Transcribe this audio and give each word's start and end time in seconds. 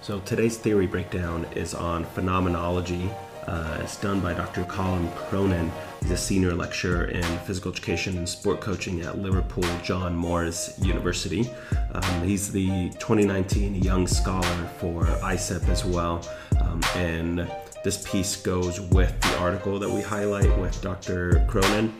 So 0.00 0.20
today's 0.20 0.56
theory 0.56 0.86
breakdown 0.86 1.44
is 1.56 1.74
on 1.74 2.04
phenomenology. 2.04 3.10
Uh, 3.46 3.78
it's 3.82 3.96
done 3.96 4.20
by 4.20 4.32
Dr. 4.32 4.62
Colm 4.64 5.12
Cronin. 5.16 5.72
He's 6.00 6.12
a 6.12 6.16
senior 6.16 6.54
lecturer 6.54 7.06
in 7.06 7.24
physical 7.40 7.72
education 7.72 8.16
and 8.16 8.28
sport 8.28 8.60
coaching 8.60 9.00
at 9.00 9.18
Liverpool 9.18 9.64
John 9.82 10.14
Moores 10.14 10.74
University. 10.80 11.50
Um, 11.92 12.22
he's 12.22 12.52
the 12.52 12.90
2019 12.90 13.74
Young 13.74 14.06
Scholar 14.06 14.70
for 14.78 15.04
AIESEP 15.04 15.68
as 15.68 15.84
well. 15.84 16.26
Um, 16.60 16.80
and 16.94 17.50
this 17.82 18.08
piece 18.08 18.36
goes 18.36 18.80
with 18.80 19.20
the 19.20 19.38
article 19.38 19.78
that 19.78 19.90
we 19.90 20.00
highlight 20.00 20.56
with 20.58 20.80
Dr. 20.80 21.44
Cronin 21.48 21.92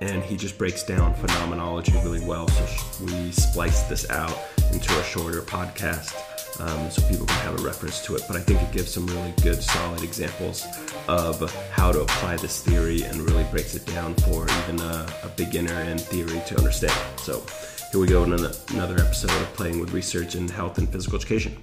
and 0.00 0.22
he 0.24 0.36
just 0.36 0.58
breaks 0.58 0.82
down 0.82 1.14
phenomenology 1.14 1.92
really 2.04 2.24
well. 2.26 2.48
So 2.48 3.04
we 3.04 3.30
spliced 3.32 3.88
this 3.88 4.10
out 4.10 4.36
into 4.72 4.98
a 4.98 5.04
shorter 5.04 5.40
podcast 5.40 6.14
um, 6.60 6.90
so 6.90 7.02
people 7.08 7.26
can 7.26 7.40
have 7.40 7.60
a 7.60 7.62
reference 7.62 8.04
to 8.06 8.16
it. 8.16 8.22
But 8.26 8.36
I 8.36 8.40
think 8.40 8.62
it 8.62 8.72
gives 8.72 8.92
some 8.92 9.06
really 9.06 9.32
good, 9.42 9.62
solid 9.62 10.02
examples 10.02 10.66
of 11.08 11.54
how 11.70 11.92
to 11.92 12.00
apply 12.00 12.36
this 12.36 12.62
theory 12.62 13.02
and 13.02 13.20
really 13.20 13.44
breaks 13.44 13.74
it 13.74 13.86
down 13.86 14.14
for 14.14 14.46
even 14.62 14.80
a, 14.80 15.06
a 15.22 15.28
beginner 15.36 15.80
in 15.82 15.98
theory 15.98 16.40
to 16.46 16.56
understand. 16.58 16.94
So 17.18 17.44
here 17.92 18.00
we 18.00 18.06
go 18.06 18.24
in 18.24 18.32
another 18.32 18.98
episode 19.00 19.30
of 19.30 19.52
Playing 19.54 19.78
with 19.80 19.92
Research 19.92 20.34
in 20.34 20.48
Health 20.48 20.78
and 20.78 20.88
Physical 20.88 21.16
Education. 21.16 21.56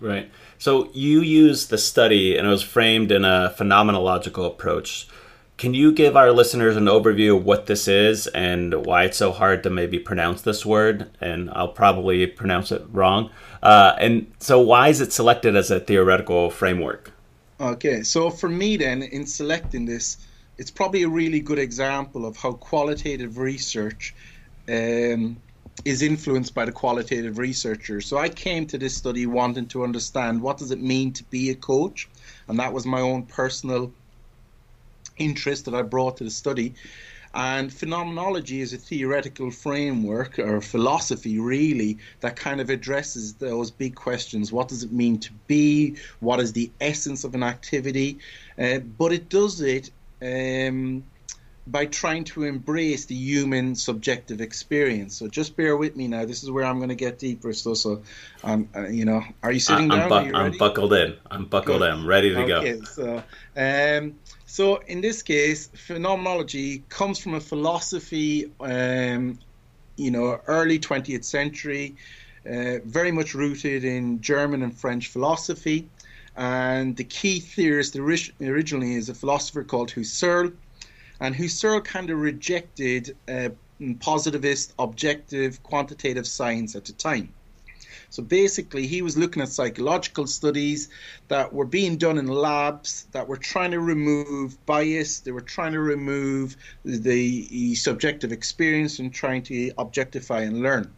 Right. 0.00 0.30
So 0.58 0.90
you 0.92 1.20
use 1.20 1.68
the 1.68 1.78
study, 1.78 2.36
and 2.36 2.46
it 2.46 2.50
was 2.50 2.62
framed 2.62 3.10
in 3.10 3.24
a 3.24 3.54
phenomenological 3.56 4.46
approach. 4.46 5.08
Can 5.56 5.72
you 5.72 5.92
give 5.92 6.16
our 6.16 6.32
listeners 6.32 6.76
an 6.76 6.86
overview 6.86 7.36
of 7.36 7.44
what 7.44 7.66
this 7.66 7.86
is 7.86 8.26
and 8.28 8.84
why 8.86 9.04
it's 9.04 9.16
so 9.16 9.30
hard 9.30 9.62
to 9.62 9.70
maybe 9.70 10.00
pronounce 10.00 10.42
this 10.42 10.66
word? 10.66 11.10
And 11.20 11.48
I'll 11.50 11.68
probably 11.68 12.26
pronounce 12.26 12.72
it 12.72 12.84
wrong. 12.90 13.30
Uh, 13.62 13.94
and 13.98 14.32
so, 14.40 14.60
why 14.60 14.88
is 14.88 15.00
it 15.00 15.12
selected 15.12 15.54
as 15.54 15.70
a 15.70 15.78
theoretical 15.78 16.50
framework? 16.50 17.12
Okay, 17.60 18.02
so 18.02 18.30
for 18.30 18.48
me, 18.48 18.76
then, 18.76 19.02
in 19.02 19.26
selecting 19.26 19.84
this, 19.84 20.18
it's 20.58 20.72
probably 20.72 21.04
a 21.04 21.08
really 21.08 21.40
good 21.40 21.60
example 21.60 22.26
of 22.26 22.36
how 22.36 22.54
qualitative 22.54 23.38
research 23.38 24.12
um, 24.68 25.36
is 25.84 26.02
influenced 26.02 26.52
by 26.52 26.64
the 26.64 26.72
qualitative 26.72 27.38
researcher. 27.38 28.00
So 28.00 28.18
I 28.18 28.28
came 28.28 28.66
to 28.66 28.78
this 28.78 28.96
study 28.96 29.26
wanting 29.26 29.66
to 29.68 29.84
understand 29.84 30.42
what 30.42 30.58
does 30.58 30.72
it 30.72 30.80
mean 30.80 31.12
to 31.12 31.24
be 31.24 31.50
a 31.50 31.54
coach, 31.54 32.08
and 32.48 32.58
that 32.58 32.72
was 32.72 32.86
my 32.86 33.00
own 33.00 33.22
personal 33.22 33.92
interest 35.16 35.64
that 35.66 35.74
I 35.74 35.82
brought 35.82 36.16
to 36.18 36.24
the 36.24 36.30
study. 36.30 36.74
And 37.34 37.72
phenomenology 37.72 38.60
is 38.60 38.72
a 38.72 38.76
theoretical 38.76 39.50
framework 39.50 40.38
or 40.38 40.60
philosophy, 40.60 41.40
really, 41.40 41.98
that 42.20 42.36
kind 42.36 42.60
of 42.60 42.70
addresses 42.70 43.34
those 43.34 43.72
big 43.72 43.96
questions. 43.96 44.52
What 44.52 44.68
does 44.68 44.84
it 44.84 44.92
mean 44.92 45.18
to 45.18 45.32
be? 45.48 45.96
What 46.20 46.38
is 46.38 46.52
the 46.52 46.70
essence 46.80 47.24
of 47.24 47.34
an 47.34 47.42
activity? 47.42 48.18
Uh, 48.56 48.78
but 48.78 49.12
it 49.12 49.28
does 49.28 49.60
it 49.60 49.90
um, 50.22 51.02
by 51.66 51.86
trying 51.86 52.24
to 52.24 52.44
embrace 52.44 53.06
the 53.06 53.14
human 53.14 53.74
subjective 53.74 54.40
experience. 54.40 55.16
So 55.16 55.28
just 55.28 55.56
bear 55.56 55.76
with 55.76 55.96
me 55.96 56.08
now. 56.08 56.26
This 56.26 56.42
is 56.42 56.50
where 56.50 56.64
I'm 56.64 56.76
going 56.76 56.90
to 56.90 56.94
get 56.94 57.18
deeper. 57.18 57.54
So, 57.54 57.72
so, 57.72 58.02
um, 58.42 58.68
uh, 58.76 58.88
you 58.88 59.06
know, 59.06 59.22
are 59.42 59.50
you 59.50 59.60
sitting 59.60 59.90
I'm 59.90 60.08
down? 60.08 60.30
Bu- 60.30 60.36
I'm 60.36 60.58
buckled 60.58 60.92
in. 60.92 61.16
I'm 61.30 61.46
buckled 61.46 61.78
Good. 61.78 61.88
in. 61.88 61.92
I'm 61.92 62.06
ready 62.06 62.30
to 62.34 62.42
okay, 62.42 62.78
go. 62.78 62.84
So, 62.84 63.22
um, 63.56 64.14
so 64.44 64.76
in 64.86 65.00
this 65.00 65.22
case, 65.22 65.68
phenomenology 65.68 66.84
comes 66.90 67.18
from 67.18 67.34
a 67.34 67.40
philosophy, 67.40 68.52
um, 68.60 69.38
you 69.96 70.10
know, 70.10 70.40
early 70.46 70.78
20th 70.78 71.24
century, 71.24 71.96
uh, 72.46 72.76
very 72.84 73.10
much 73.10 73.32
rooted 73.34 73.84
in 73.84 74.20
German 74.20 74.62
and 74.62 74.76
French 74.76 75.08
philosophy. 75.08 75.88
And 76.36 76.94
the 76.96 77.04
key 77.04 77.40
theorist 77.40 77.96
originally 77.96 78.96
is 78.96 79.08
a 79.08 79.14
philosopher 79.14 79.62
called 79.64 79.92
Husserl 79.92 80.52
and 81.20 81.34
Husserl 81.34 81.84
kind 81.84 82.10
of 82.10 82.18
rejected 82.18 83.16
uh, 83.28 83.50
positivist, 84.00 84.72
objective, 84.78 85.62
quantitative 85.62 86.26
science 86.26 86.74
at 86.74 86.84
the 86.84 86.92
time. 86.92 87.32
So 88.10 88.22
basically, 88.22 88.86
he 88.86 89.02
was 89.02 89.16
looking 89.16 89.42
at 89.42 89.48
psychological 89.48 90.28
studies 90.28 90.88
that 91.26 91.52
were 91.52 91.64
being 91.64 91.96
done 91.96 92.16
in 92.16 92.28
labs 92.28 93.06
that 93.10 93.26
were 93.26 93.36
trying 93.36 93.72
to 93.72 93.80
remove 93.80 94.64
bias, 94.66 95.18
they 95.20 95.32
were 95.32 95.40
trying 95.40 95.72
to 95.72 95.80
remove 95.80 96.56
the, 96.84 97.48
the 97.48 97.74
subjective 97.74 98.30
experience 98.30 99.00
and 99.00 99.12
trying 99.12 99.42
to 99.44 99.72
objectify 99.78 100.42
and 100.42 100.62
learn. 100.62 100.92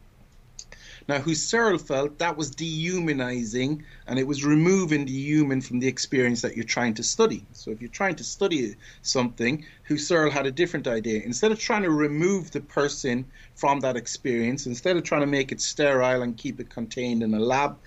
Now, 1.09 1.19
Husserl 1.19 1.81
felt 1.81 2.19
that 2.19 2.37
was 2.37 2.51
dehumanizing 2.51 3.85
and 4.09 4.19
it 4.19 4.27
was 4.27 4.45
removing 4.45 5.05
the 5.05 5.13
human 5.13 5.61
from 5.61 5.79
the 5.79 5.87
experience 5.87 6.43
that 6.43 6.57
you're 6.57 6.65
trying 6.65 6.95
to 6.95 7.05
study. 7.05 7.47
So, 7.53 7.71
if 7.71 7.81
you're 7.81 7.89
trying 7.91 8.17
to 8.17 8.25
study 8.25 8.75
something, 9.03 9.65
Husserl 9.89 10.33
had 10.33 10.47
a 10.47 10.51
different 10.51 10.89
idea. 10.89 11.23
Instead 11.23 11.53
of 11.53 11.61
trying 11.61 11.85
to 11.85 11.91
remove 11.91 12.51
the 12.51 12.61
person 12.61 13.25
from 13.55 13.79
that 13.81 13.97
experience, 13.97 14.67
instead 14.67 14.97
of 14.97 15.05
trying 15.05 15.21
to 15.21 15.29
make 15.29 15.53
it 15.53 15.61
sterile 15.61 16.23
and 16.23 16.37
keep 16.37 16.59
it 16.59 16.71
contained 16.71 17.23
in 17.23 17.35
a 17.35 17.41
lab, 17.41 17.79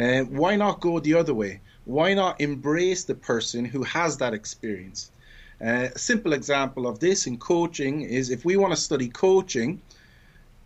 uh, 0.00 0.20
why 0.22 0.56
not 0.56 0.80
go 0.80 0.98
the 0.98 1.14
other 1.14 1.34
way? 1.34 1.60
Why 1.84 2.14
not 2.14 2.40
embrace 2.40 3.04
the 3.04 3.14
person 3.14 3.66
who 3.66 3.82
has 3.82 4.16
that 4.16 4.32
experience? 4.32 5.10
Uh, 5.60 5.88
a 5.94 5.98
simple 5.98 6.32
example 6.32 6.86
of 6.86 7.00
this 7.00 7.26
in 7.26 7.36
coaching 7.36 8.00
is 8.02 8.30
if 8.30 8.46
we 8.46 8.56
want 8.56 8.72
to 8.72 8.80
study 8.80 9.08
coaching, 9.08 9.82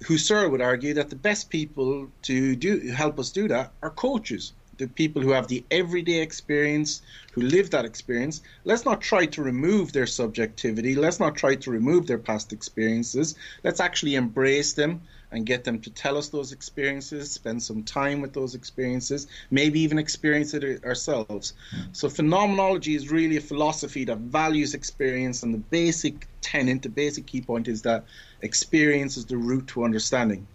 Husserl 0.02 0.50
would 0.50 0.60
argue 0.60 0.94
that 0.94 1.10
the 1.10 1.16
best 1.16 1.48
people 1.50 2.10
to 2.22 2.54
do 2.56 2.80
help 2.90 3.18
us 3.18 3.30
do 3.30 3.48
that 3.48 3.72
are 3.82 3.90
coaches, 3.90 4.52
the 4.76 4.88
people 4.88 5.22
who 5.22 5.30
have 5.30 5.48
the 5.48 5.64
everyday 5.70 6.20
experience, 6.20 7.00
who 7.32 7.40
live 7.40 7.70
that 7.70 7.84
experience. 7.84 8.42
Let's 8.64 8.84
not 8.84 9.00
try 9.00 9.26
to 9.26 9.42
remove 9.42 9.92
their 9.92 10.06
subjectivity. 10.06 10.94
Let's 10.94 11.18
not 11.18 11.36
try 11.36 11.54
to 11.56 11.70
remove 11.70 12.06
their 12.06 12.18
past 12.18 12.52
experiences. 12.52 13.36
Let's 13.64 13.80
actually 13.80 14.16
embrace 14.16 14.74
them 14.74 15.02
and 15.32 15.44
get 15.44 15.64
them 15.64 15.80
to 15.80 15.90
tell 15.90 16.16
us 16.16 16.28
those 16.28 16.52
experiences, 16.52 17.30
spend 17.32 17.62
some 17.62 17.82
time 17.82 18.20
with 18.20 18.32
those 18.32 18.54
experiences, 18.54 19.26
maybe 19.50 19.80
even 19.80 19.98
experience 19.98 20.54
it 20.54 20.84
ourselves. 20.84 21.54
So, 21.92 22.08
phenomenology 22.08 22.94
is 22.94 23.10
really 23.10 23.36
a 23.36 23.40
philosophy 23.40 24.04
that 24.04 24.18
values 24.18 24.74
experience, 24.74 25.42
and 25.42 25.52
the 25.52 25.58
basic 25.58 26.28
tenet, 26.40 26.82
the 26.82 26.88
basic 26.88 27.26
key 27.26 27.40
point 27.40 27.68
is 27.68 27.82
that 27.82 28.04
experience 28.42 29.16
is 29.16 29.26
the 29.26 29.36
route 29.36 29.66
to 29.68 29.84
understanding. 29.84 30.46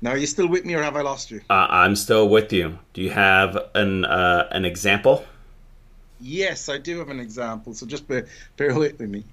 Now, 0.00 0.10
are 0.10 0.16
you 0.16 0.26
still 0.26 0.48
with 0.48 0.64
me, 0.64 0.74
or 0.74 0.82
have 0.82 0.96
I 0.96 1.02
lost 1.02 1.30
you? 1.30 1.40
Uh, 1.48 1.66
I'm 1.70 1.96
still 1.96 2.28
with 2.28 2.52
you. 2.52 2.78
Do 2.92 3.02
you 3.02 3.10
have 3.10 3.56
an 3.74 4.04
uh, 4.04 4.48
an 4.50 4.64
example? 4.64 5.24
Yes, 6.20 6.68
I 6.68 6.78
do 6.78 6.98
have 6.98 7.08
an 7.08 7.18
example. 7.18 7.74
So 7.74 7.84
just 7.84 8.06
bear, 8.06 8.26
bear 8.56 8.74
with 8.74 9.00
me. 9.00 9.24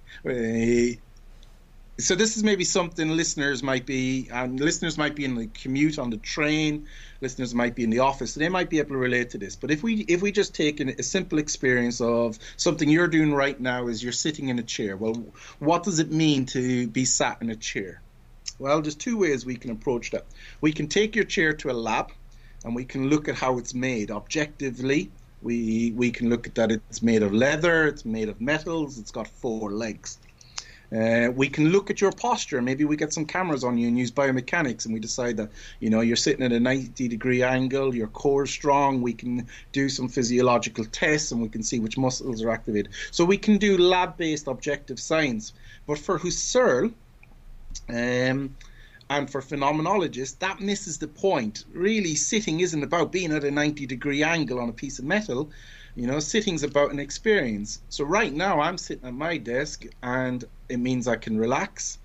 So 1.99 2.15
this 2.15 2.37
is 2.37 2.45
maybe 2.45 2.63
something 2.63 3.09
listeners 3.09 3.61
might 3.61 3.85
be 3.85 4.29
and 4.31 4.57
listeners 4.57 4.97
might 4.97 5.15
be 5.15 5.25
in 5.25 5.35
the 5.35 5.47
commute 5.47 5.99
on 5.99 6.09
the 6.09 6.15
train 6.15 6.87
listeners 7.19 7.53
might 7.53 7.75
be 7.75 7.83
in 7.83 7.89
the 7.89 7.99
office 7.99 8.33
so 8.33 8.39
they 8.39 8.47
might 8.47 8.69
be 8.69 8.79
able 8.79 8.91
to 8.91 8.97
relate 8.97 9.31
to 9.31 9.37
this. 9.37 9.57
But 9.57 9.69
if 9.69 9.83
we 9.83 10.05
if 10.07 10.21
we 10.21 10.31
just 10.31 10.55
take 10.55 10.79
an, 10.79 10.87
a 10.97 11.03
simple 11.03 11.39
experience 11.39 11.99
of 11.99 12.39
something 12.55 12.87
you're 12.87 13.09
doing 13.09 13.33
right 13.33 13.59
now 13.59 13.87
is 13.87 14.01
you're 14.01 14.13
sitting 14.13 14.47
in 14.47 14.57
a 14.59 14.63
chair. 14.63 14.95
Well 14.95 15.25
what 15.59 15.83
does 15.83 15.99
it 15.99 16.09
mean 16.09 16.45
to 16.47 16.87
be 16.87 17.03
sat 17.03 17.41
in 17.41 17.49
a 17.49 17.55
chair? 17.57 18.01
Well 18.59 18.81
there's 18.81 18.95
two 18.95 19.17
ways 19.17 19.45
we 19.45 19.55
can 19.55 19.71
approach 19.71 20.11
that. 20.11 20.25
We 20.61 20.71
can 20.71 20.87
take 20.87 21.17
your 21.17 21.25
chair 21.25 21.51
to 21.51 21.69
a 21.69 21.73
lab 21.73 22.13
and 22.63 22.75
we 22.75 22.85
can 22.85 23.09
look 23.09 23.27
at 23.27 23.35
how 23.35 23.57
it's 23.57 23.73
made 23.73 24.09
objectively. 24.09 25.11
We 25.41 25.91
we 25.91 26.11
can 26.11 26.29
look 26.29 26.47
at 26.47 26.55
that 26.55 26.71
it's 26.71 27.03
made 27.03 27.23
of 27.23 27.33
leather 27.33 27.87
it's 27.87 28.05
made 28.05 28.29
of 28.29 28.39
metals 28.39 28.97
it's 28.99 29.11
got 29.11 29.27
four 29.27 29.73
legs 29.73 30.17
uh, 30.95 31.31
we 31.35 31.47
can 31.47 31.69
look 31.69 31.91
at 31.91 32.01
your 32.01 32.11
posture. 32.11 32.61
Maybe 32.61 32.83
we 32.83 32.95
get 32.95 33.13
some 33.13 33.25
cameras 33.25 33.63
on 33.63 33.77
you 33.77 33.87
and 33.87 33.97
use 33.97 34.11
biomechanics, 34.11 34.85
and 34.85 34.93
we 34.93 34.99
decide 34.99 35.37
that 35.37 35.51
you 35.79 35.89
know 35.89 36.01
you're 36.01 36.15
sitting 36.15 36.43
at 36.43 36.51
a 36.51 36.59
90 36.59 37.07
degree 37.07 37.43
angle, 37.43 37.93
your 37.93 38.07
core 38.07 38.47
strong. 38.47 39.01
We 39.01 39.13
can 39.13 39.47
do 39.71 39.87
some 39.87 40.09
physiological 40.09 40.85
tests, 40.85 41.31
and 41.31 41.41
we 41.41 41.49
can 41.49 41.61
see 41.61 41.79
which 41.79 41.97
muscles 41.97 42.41
are 42.41 42.49
activated. 42.49 42.93
So 43.11 43.23
we 43.23 43.37
can 43.37 43.57
do 43.57 43.77
lab-based 43.77 44.47
objective 44.47 44.99
science. 44.99 45.53
But 45.85 45.99
for 45.99 46.17
Husserl, 46.17 46.93
um, 47.87 48.55
and 49.11 49.29
for 49.29 49.41
phenomenologists, 49.41 50.37
that 50.39 50.59
misses 50.59 50.97
the 50.97 51.07
point. 51.07 51.65
Really, 51.71 52.15
sitting 52.15 52.59
isn't 52.59 52.83
about 52.83 53.11
being 53.11 53.31
at 53.31 53.43
a 53.43 53.51
90 53.51 53.85
degree 53.85 54.23
angle 54.23 54.59
on 54.59 54.69
a 54.69 54.73
piece 54.73 54.99
of 54.99 55.05
metal. 55.05 55.51
You 55.95 56.07
know, 56.07 56.19
sitting's 56.19 56.63
about 56.63 56.91
an 56.91 56.99
experience. 56.99 57.81
So 57.89 58.05
right 58.05 58.33
now 58.33 58.59
I'm 58.59 58.77
sitting 58.77 59.07
at 59.07 59.13
my 59.13 59.37
desk 59.37 59.85
and 60.03 60.45
it 60.69 60.77
means 60.77 61.07
I 61.07 61.17
can 61.17 61.37
relax. 61.37 61.97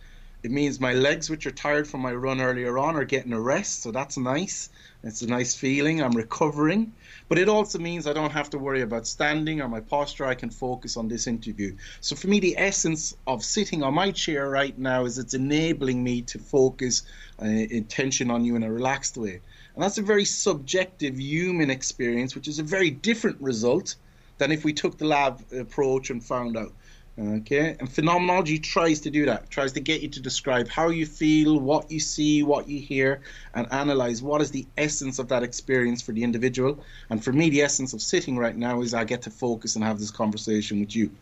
It 0.42 0.50
means 0.50 0.78
my 0.78 0.92
legs, 0.92 1.30
which 1.30 1.46
are 1.46 1.50
tired 1.50 1.88
from 1.88 2.00
my 2.00 2.12
run 2.12 2.40
earlier 2.40 2.76
on, 2.76 2.96
are 2.96 3.04
getting 3.04 3.32
a 3.32 3.40
rest, 3.40 3.82
so 3.82 3.90
that's 3.90 4.18
nice. 4.18 4.68
It's 5.02 5.22
a 5.22 5.26
nice 5.26 5.54
feeling. 5.54 6.02
I'm 6.02 6.12
recovering. 6.12 6.92
But 7.28 7.38
it 7.38 7.48
also 7.48 7.78
means 7.78 8.06
I 8.06 8.12
don't 8.12 8.32
have 8.32 8.50
to 8.50 8.58
worry 8.58 8.82
about 8.82 9.06
standing 9.06 9.62
or 9.62 9.68
my 9.68 9.80
posture. 9.80 10.26
I 10.26 10.34
can 10.34 10.50
focus 10.50 10.98
on 10.98 11.08
this 11.08 11.26
interview. 11.26 11.76
So 12.02 12.14
for 12.14 12.28
me, 12.28 12.40
the 12.40 12.58
essence 12.58 13.16
of 13.26 13.42
sitting 13.42 13.82
on 13.82 13.94
my 13.94 14.10
chair 14.10 14.48
right 14.50 14.78
now 14.78 15.06
is 15.06 15.18
it's 15.18 15.32
enabling 15.32 16.04
me 16.04 16.20
to 16.22 16.38
focus 16.38 17.04
uh, 17.40 17.46
attention 17.46 18.30
on 18.30 18.44
you 18.44 18.56
in 18.56 18.62
a 18.62 18.72
relaxed 18.72 19.16
way. 19.16 19.40
And 19.74 19.82
that's 19.82 19.96
a 19.96 20.02
very 20.02 20.26
subjective 20.26 21.18
human 21.18 21.70
experience, 21.70 22.34
which 22.34 22.48
is 22.48 22.58
a 22.58 22.62
very 22.62 22.90
different 22.90 23.40
result 23.40 23.96
than 24.36 24.52
if 24.52 24.64
we 24.64 24.72
took 24.72 24.98
the 24.98 25.06
lab 25.06 25.42
approach 25.52 26.10
and 26.10 26.22
found 26.22 26.56
out. 26.56 26.72
Okay, 27.16 27.76
and 27.78 27.88
phenomenology 27.88 28.58
tries 28.58 29.00
to 29.02 29.10
do 29.10 29.26
that, 29.26 29.48
tries 29.48 29.72
to 29.74 29.80
get 29.80 30.02
you 30.02 30.08
to 30.08 30.20
describe 30.20 30.66
how 30.66 30.88
you 30.88 31.06
feel, 31.06 31.60
what 31.60 31.88
you 31.88 32.00
see, 32.00 32.42
what 32.42 32.68
you 32.68 32.80
hear, 32.80 33.20
and 33.54 33.72
analyze 33.72 34.20
what 34.20 34.40
is 34.40 34.50
the 34.50 34.66
essence 34.76 35.20
of 35.20 35.28
that 35.28 35.44
experience 35.44 36.02
for 36.02 36.10
the 36.10 36.24
individual. 36.24 36.82
And 37.10 37.22
for 37.22 37.32
me, 37.32 37.50
the 37.50 37.62
essence 37.62 37.92
of 37.92 38.02
sitting 38.02 38.36
right 38.36 38.56
now 38.56 38.80
is 38.80 38.94
I 38.94 39.04
get 39.04 39.22
to 39.22 39.30
focus 39.30 39.76
and 39.76 39.84
have 39.84 40.00
this 40.00 40.10
conversation 40.10 40.80
with 40.80 40.96
you. 40.96 41.12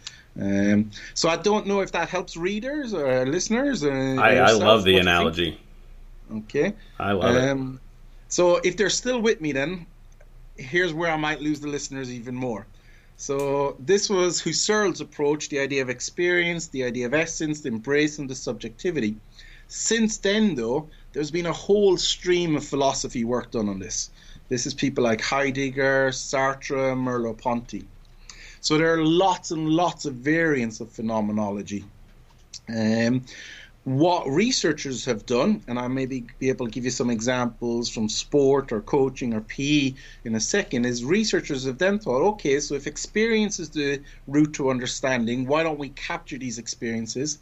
Um, 0.41 0.93
so 1.13 1.29
I 1.29 1.37
don't 1.37 1.67
know 1.67 1.81
if 1.81 1.93
that 1.93 2.09
helps 2.09 2.39
readers 2.39 2.95
or 2.95 3.27
listeners. 3.27 3.85
Or 3.85 4.19
I, 4.19 4.37
I 4.37 4.53
love 4.53 4.85
the 4.85 4.97
analogy. 4.97 5.61
Okay, 6.33 6.73
I 6.99 7.13
love 7.13 7.37
um, 7.37 7.75
it. 7.75 8.33
So 8.33 8.57
if 8.57 8.79
they're 8.79 8.89
still 8.89 9.21
with 9.21 9.43
me, 9.43 9.53
then 9.53 9.87
here's 10.57 10.95
where 10.95 11.11
I 11.11 11.17
might 11.17 11.43
lose 11.43 11.61
the 11.61 11.69
listeners 11.69 12.11
even 12.11 12.35
more. 12.35 12.67
So 13.17 13.77
this 13.79 14.11
was 14.11 14.43
Husserl's 14.43 15.01
approach, 15.01 15.49
the 15.49 15.61
idea 15.61 15.83
of 15.83 15.91
experience, 15.91 16.69
the 16.69 16.85
idea 16.85 17.07
of 17.07 17.15
essence, 17.15 17.61
the 17.61 17.69
embrace 17.69 18.19
and 18.19 18.29
the 18.29 18.35
subjectivity. 18.35 19.17
Since 19.69 20.19
then, 20.19 20.55
though, 20.55 20.89
there's 21.13 21.31
been 21.31 21.47
a 21.47 21.53
whole 21.53 21.97
stream 21.97 22.57
of 22.57 22.65
philosophy 22.65 23.25
work 23.25 23.51
done 23.53 23.69
on 23.69 23.79
this. 23.79 24.11
This 24.49 24.67
is 24.67 24.75
people 24.75 25.05
like 25.05 25.21
Heidegger, 25.21 26.11
Sartre, 26.11 26.95
Merleau-Ponty. 26.95 27.87
So 28.61 28.77
there 28.77 28.93
are 28.93 29.05
lots 29.05 29.51
and 29.51 29.69
lots 29.69 30.05
of 30.05 30.15
variants 30.15 30.81
of 30.81 30.91
phenomenology. 30.91 31.85
Um, 32.69 33.25
what 33.85 34.29
researchers 34.29 35.05
have 35.07 35.27
done, 35.27 35.63
and 35.67 35.79
I 35.79 35.89
maybe 35.89 36.27
be 36.39 36.51
able 36.51 36.67
to 36.67 36.71
give 36.71 36.85
you 36.85 36.91
some 36.91 37.11
examples 37.11 37.89
from 37.89 38.09
sport 38.09 38.71
or 38.71 38.81
coaching 38.81 39.35
or 39.35 39.41
PE 39.41 39.95
in 40.25 40.35
a 40.37 40.41
second, 40.41 40.87
is 40.87 41.05
researchers 41.05 41.65
have 41.65 41.79
then 41.79 41.99
thought, 41.99 42.23
okay, 42.35 42.61
so 42.61 42.75
if 42.75 42.87
experience 42.87 43.59
is 43.59 43.71
the 43.71 44.01
route 44.29 44.55
to 44.55 44.71
understanding, 44.71 45.47
why 45.47 45.65
don't 45.65 45.81
we 45.81 45.89
capture 45.89 46.39
these 46.39 46.59
experiences? 46.59 47.39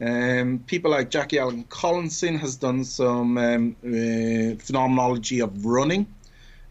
Um, 0.00 0.64
people 0.66 0.90
like 0.90 1.10
Jackie 1.10 1.38
Allen 1.38 1.64
Collinson 1.68 2.38
has 2.38 2.56
done 2.56 2.84
some 2.84 3.36
um, 3.36 3.76
uh, 3.84 4.56
phenomenology 4.64 5.40
of 5.40 5.64
running 5.64 6.06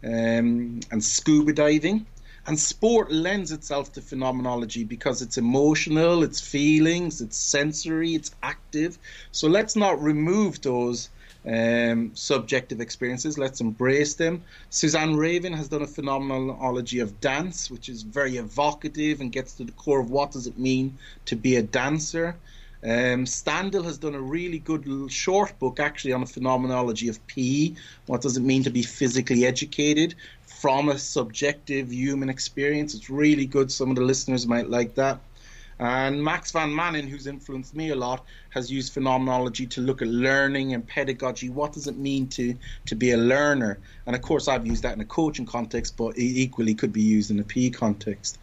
um, 0.04 0.80
and 0.90 1.02
scuba 1.02 1.52
diving. 1.52 2.06
And 2.46 2.58
sport 2.58 3.12
lends 3.12 3.52
itself 3.52 3.92
to 3.92 4.00
phenomenology 4.00 4.82
because 4.82 5.22
it's 5.22 5.38
emotional, 5.38 6.24
it's 6.24 6.40
feelings, 6.40 7.20
it's 7.20 7.36
sensory, 7.36 8.14
it's 8.14 8.32
active. 8.42 8.98
So 9.30 9.46
let's 9.48 9.76
not 9.76 10.02
remove 10.02 10.60
those 10.60 11.08
um, 11.46 12.10
subjective 12.14 12.80
experiences. 12.80 13.38
Let's 13.38 13.60
embrace 13.60 14.14
them. 14.14 14.42
Susanne 14.70 15.14
Ravn 15.14 15.54
has 15.56 15.68
done 15.68 15.82
a 15.82 15.86
phenomenology 15.86 17.00
of 17.00 17.20
dance, 17.20 17.70
which 17.70 17.88
is 17.88 18.02
very 18.02 18.36
evocative 18.36 19.20
and 19.20 19.30
gets 19.30 19.54
to 19.54 19.64
the 19.64 19.72
core 19.72 20.00
of 20.00 20.10
what 20.10 20.32
does 20.32 20.46
it 20.46 20.58
mean 20.58 20.98
to 21.26 21.36
be 21.36 21.56
a 21.56 21.62
dancer. 21.62 22.36
Um, 22.84 23.26
Standal 23.26 23.84
has 23.84 23.98
done 23.98 24.16
a 24.16 24.20
really 24.20 24.58
good 24.58 24.84
short 25.08 25.56
book 25.60 25.78
actually 25.78 26.12
on 26.14 26.20
the 26.20 26.26
phenomenology 26.26 27.06
of 27.06 27.24
PE. 27.28 27.74
What 28.06 28.22
does 28.22 28.36
it 28.36 28.42
mean 28.42 28.64
to 28.64 28.70
be 28.70 28.82
physically 28.82 29.46
educated? 29.46 30.16
From 30.60 30.88
a 30.88 30.98
subjective 30.98 31.92
human 31.92 32.28
experience. 32.28 32.94
It's 32.94 33.10
really 33.10 33.46
good. 33.46 33.70
Some 33.70 33.90
of 33.90 33.96
the 33.96 34.02
listeners 34.02 34.46
might 34.46 34.68
like 34.68 34.94
that. 34.94 35.18
And 35.78 36.22
Max 36.22 36.52
van 36.52 36.70
Manen, 36.70 37.08
who's 37.08 37.26
influenced 37.26 37.74
me 37.74 37.90
a 37.90 37.96
lot, 37.96 38.24
has 38.50 38.70
used 38.70 38.92
phenomenology 38.92 39.66
to 39.66 39.80
look 39.80 40.00
at 40.00 40.08
learning 40.08 40.74
and 40.74 40.86
pedagogy. 40.86 41.48
What 41.48 41.72
does 41.72 41.88
it 41.88 41.98
mean 41.98 42.28
to 42.28 42.54
to 42.86 42.94
be 42.94 43.12
a 43.12 43.16
learner? 43.16 43.78
And 44.06 44.14
of 44.14 44.22
course, 44.22 44.46
I've 44.46 44.66
used 44.66 44.84
that 44.84 44.94
in 44.94 45.00
a 45.00 45.04
coaching 45.04 45.46
context, 45.46 45.96
but 45.96 46.16
it 46.16 46.22
equally 46.22 46.74
could 46.74 46.92
be 46.92 47.02
used 47.02 47.30
in 47.30 47.40
a 47.40 47.42
PE 47.42 47.70
context. 47.70 48.38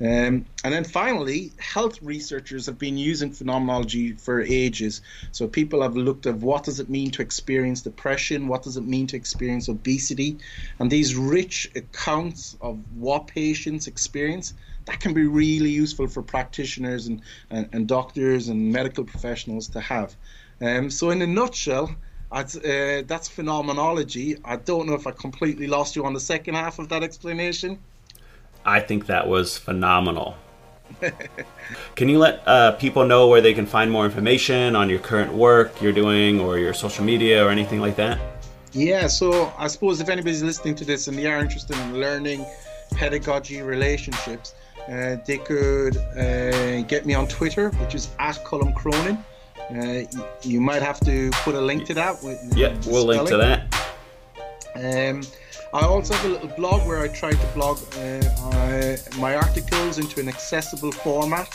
Um, 0.00 0.46
and 0.64 0.74
then 0.74 0.84
finally, 0.84 1.52
health 1.58 2.02
researchers 2.02 2.66
have 2.66 2.78
been 2.78 2.98
using 2.98 3.30
phenomenology 3.30 4.12
for 4.12 4.40
ages. 4.40 5.02
So 5.30 5.46
people 5.46 5.82
have 5.82 5.96
looked 5.96 6.26
at 6.26 6.34
what 6.36 6.64
does 6.64 6.80
it 6.80 6.90
mean 6.90 7.10
to 7.12 7.22
experience 7.22 7.82
depression, 7.82 8.48
what 8.48 8.62
does 8.62 8.76
it 8.76 8.84
mean 8.84 9.06
to 9.08 9.16
experience 9.16 9.68
obesity, 9.68 10.38
and 10.78 10.90
these 10.90 11.14
rich 11.14 11.70
accounts 11.76 12.56
of 12.60 12.80
what 12.96 13.28
patients 13.28 13.86
experience 13.86 14.54
that 14.86 15.00
can 15.00 15.14
be 15.14 15.26
really 15.26 15.70
useful 15.70 16.06
for 16.08 16.22
practitioners 16.22 17.06
and, 17.06 17.22
and, 17.50 17.68
and 17.72 17.88
doctors 17.88 18.48
and 18.48 18.72
medical 18.72 19.04
professionals 19.04 19.68
to 19.68 19.80
have. 19.80 20.14
Um, 20.60 20.90
so 20.90 21.10
in 21.10 21.22
a 21.22 21.26
nutshell, 21.26 21.94
uh, 22.30 22.42
that's 23.06 23.28
phenomenology. 23.28 24.36
I 24.44 24.56
don't 24.56 24.86
know 24.86 24.94
if 24.94 25.06
I 25.06 25.12
completely 25.12 25.68
lost 25.68 25.96
you 25.96 26.04
on 26.04 26.12
the 26.12 26.20
second 26.20 26.54
half 26.54 26.78
of 26.78 26.88
that 26.88 27.02
explanation. 27.02 27.78
I 28.64 28.80
think 28.80 29.06
that 29.06 29.28
was 29.28 29.58
phenomenal. 29.58 30.36
can 31.96 32.08
you 32.08 32.18
let 32.18 32.46
uh, 32.46 32.72
people 32.72 33.04
know 33.04 33.28
where 33.28 33.40
they 33.40 33.54
can 33.54 33.66
find 33.66 33.90
more 33.90 34.04
information 34.04 34.76
on 34.76 34.88
your 34.88 34.98
current 34.98 35.32
work 35.32 35.80
you're 35.82 35.92
doing 35.92 36.40
or 36.40 36.58
your 36.58 36.74
social 36.74 37.04
media 37.04 37.44
or 37.44 37.50
anything 37.50 37.80
like 37.80 37.96
that? 37.96 38.18
Yeah, 38.72 39.06
so 39.06 39.52
I 39.56 39.68
suppose 39.68 40.00
if 40.00 40.08
anybody's 40.08 40.42
listening 40.42 40.74
to 40.76 40.84
this 40.84 41.06
and 41.08 41.16
they 41.16 41.26
are 41.26 41.38
interested 41.38 41.76
in 41.76 42.00
learning 42.00 42.44
pedagogy 42.92 43.62
relationships, 43.62 44.54
uh, 44.88 45.16
they 45.26 45.38
could 45.38 45.96
uh, 45.96 46.82
get 46.82 47.06
me 47.06 47.14
on 47.14 47.28
Twitter, 47.28 47.70
which 47.70 47.94
is 47.94 48.10
at 48.18 48.36
Colm 48.44 48.74
Cronin. 48.74 49.18
Uh, 49.70 50.02
you 50.42 50.60
might 50.60 50.82
have 50.82 51.00
to 51.00 51.30
put 51.44 51.54
a 51.54 51.60
link 51.60 51.86
to 51.86 51.94
that. 51.94 52.22
With, 52.22 52.38
yeah, 52.56 52.76
we'll 52.86 53.06
link 53.06 53.28
to 53.28 53.36
that. 53.36 53.83
Um, 54.76 55.22
I 55.72 55.82
also 55.82 56.14
have 56.14 56.24
a 56.24 56.28
little 56.28 56.48
blog 56.48 56.86
where 56.86 57.00
I 57.00 57.08
try 57.08 57.32
to 57.32 57.46
blog 57.54 57.78
uh, 57.96 58.96
my 59.18 59.34
articles 59.34 59.98
into 59.98 60.20
an 60.20 60.28
accessible 60.28 60.92
format, 60.92 61.48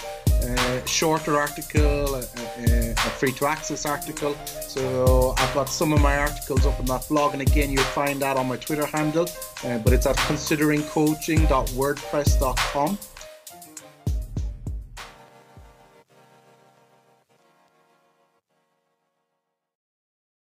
uh, 0.44 0.86
shorter 0.86 1.38
article, 1.38 2.16
a, 2.16 2.20
a, 2.20 2.96
free 3.20 3.32
to 3.34 3.46
access 3.46 3.86
article. 3.86 4.34
So 4.46 5.36
I've 5.38 5.54
got 5.54 5.70
some 5.70 5.94
of 5.94 6.02
my 6.02 6.18
articles 6.18 6.66
up 6.66 6.80
on 6.80 6.86
that 6.88 7.08
blog, 7.08 7.34
and 7.34 7.42
again, 7.42 7.72
you'll 7.72 7.84
find 7.84 8.22
that 8.22 8.36
on 8.38 8.48
my 8.48 8.58
Twitter 8.58 8.86
handle, 8.86 9.28
uh, 9.64 9.78
but 9.80 9.94
it's 9.94 10.06
at 10.06 10.18
consideringcoaching.wordpress.com. 10.18 12.98